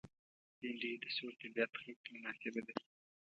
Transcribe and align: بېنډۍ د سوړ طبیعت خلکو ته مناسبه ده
بېنډۍ 0.59 0.93
د 1.03 1.05
سوړ 1.15 1.31
طبیعت 1.41 1.71
خلکو 1.81 2.01
ته 2.03 2.09
مناسبه 2.15 2.61
ده 2.67 2.73